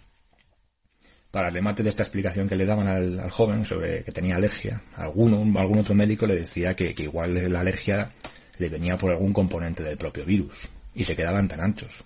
[1.31, 4.81] Para el remate de esta explicación que le daban al, joven sobre que tenía alergia,
[4.97, 8.11] alguno, algún otro médico le decía que, que igual la alergia
[8.59, 12.05] le venía por algún componente del propio virus, y se quedaban tan anchos.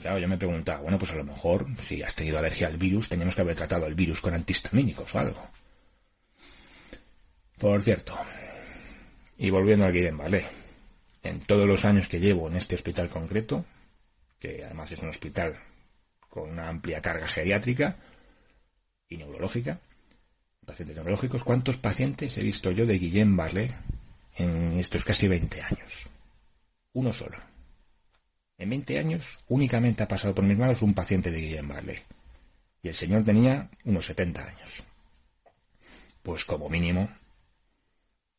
[0.00, 3.08] Claro, yo me preguntaba, bueno, pues a lo mejor, si has tenido alergia al virus,
[3.08, 5.50] teníamos que haber tratado el virus con antihistamínicos o algo.
[7.58, 8.18] Por cierto,
[9.38, 10.44] y volviendo al Guillem ¿vale?
[11.22, 13.64] en todos los años que llevo en este hospital concreto,
[14.38, 15.54] que además es un hospital
[16.28, 17.96] con una amplia carga geriátrica
[19.08, 19.78] y neurológica,
[20.66, 23.72] pacientes neurológicos, ¿cuántos pacientes he visto yo de Guillem Barlé
[24.36, 26.08] en estos casi 20 años?
[26.92, 27.38] Uno solo.
[28.58, 31.98] En 20 años únicamente ha pasado por mis manos un paciente de Guillem Barley.
[32.82, 34.84] Y el señor tenía unos 70 años.
[36.22, 37.08] Pues como mínimo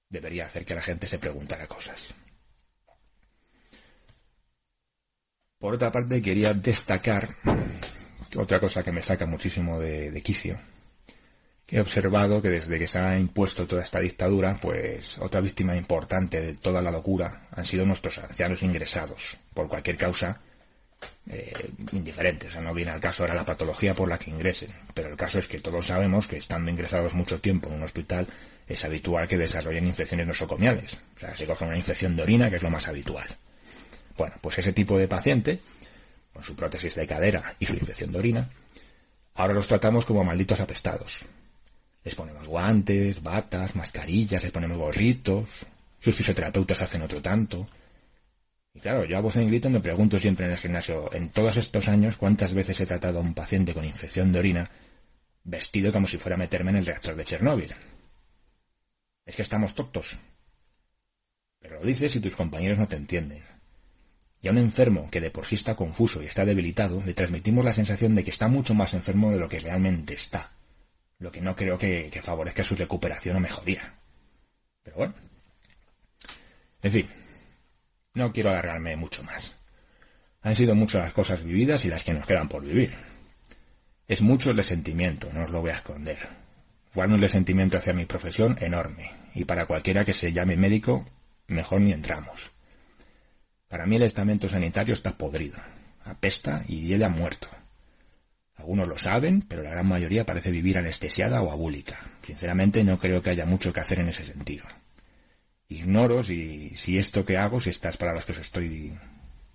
[0.09, 2.13] debería hacer que la gente se preguntara cosas.
[5.57, 7.35] Por otra parte, quería destacar
[8.35, 10.55] otra cosa que me saca muchísimo de, de quicio
[11.67, 16.39] he observado que desde que se ha impuesto toda esta dictadura, pues otra víctima importante
[16.39, 20.41] de toda la locura han sido nuestros ancianos ingresados, por cualquier causa
[21.27, 22.47] eh, indiferente.
[22.47, 25.17] O sea, no viene al caso ahora la patología por la que ingresen, pero el
[25.17, 28.27] caso es que todos sabemos que estando ingresados mucho tiempo en un hospital
[28.67, 30.99] es habitual que desarrollen infecciones nosocomiales.
[31.15, 33.27] O sea, se coge una infección de orina, que es lo más habitual.
[34.17, 35.59] Bueno, pues ese tipo de paciente,
[36.31, 38.49] con su prótesis de cadera y su infección de orina,
[39.33, 41.25] ahora los tratamos como malditos apestados
[42.05, 45.65] les ponemos guantes, batas, mascarillas, les ponemos gorritos.
[45.99, 47.67] Sus fisioterapeutas hacen otro tanto.
[48.75, 51.57] Y claro, yo a voz en grito me pregunto siempre en el gimnasio, en todos
[51.57, 54.69] estos años, ¿cuántas veces he tratado a un paciente con infección de orina
[55.43, 57.73] vestido como si fuera a meterme en el reactor de Chernóbil?
[59.25, 60.19] Es que estamos tontos.
[61.59, 63.41] Pero lo dices y tus compañeros no te entienden.
[64.43, 67.65] Y a un enfermo que de por sí está confuso y está debilitado, le transmitimos
[67.65, 70.51] la sensación de que está mucho más enfermo de lo que realmente está
[71.19, 73.93] lo que no creo que, favorezca su recuperación o mejoría.
[74.83, 75.13] Pero bueno.
[76.81, 77.09] En fin,
[78.13, 79.55] no quiero alargarme mucho más.
[80.41, 82.91] Han sido muchas las cosas vividas y las que nos quedan por vivir.
[84.07, 86.17] Es mucho el resentimiento, no os lo voy a esconder.
[86.93, 91.05] Guardo un resentimiento hacia mi profesión enorme, y para cualquiera que se llame médico,
[91.47, 92.51] mejor ni entramos.
[93.67, 95.57] Para mí el estamento sanitario está podrido,
[96.03, 97.49] apesta y hiele a muerto.
[98.57, 101.97] Algunos lo saben, pero la gran mayoría parece vivir anestesiada o abúlica.
[102.25, 104.65] Sinceramente no creo que haya mucho que hacer en ese sentido.
[105.67, 108.97] Ignoro si, si esto que hago, si estas palabras que os estoy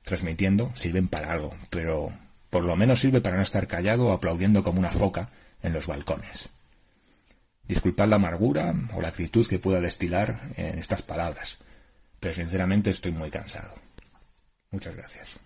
[0.02, 2.12] transmitiendo, sirven para algo, pero
[2.50, 5.30] por lo menos sirve para no estar callado o aplaudiendo como una foca
[5.62, 6.48] en los balcones.
[7.66, 11.58] Disculpad la amargura o la acritud que pueda destilar en estas palabras,
[12.18, 13.74] pero sinceramente estoy muy cansado.
[14.72, 15.38] Muchas gracias.